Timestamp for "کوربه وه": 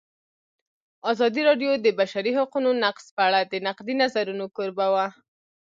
4.55-5.07